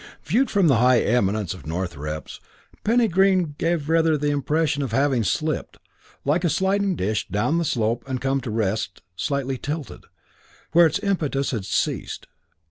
[0.23, 2.39] Viewed from the high eminence of Northrepps,
[2.83, 5.77] Penny Green gave rather the impression of having slipped,
[6.25, 10.05] like a sliding dish, down the slope and come to rest, slightly tilted,
[10.71, 12.25] where its impetus had ceased.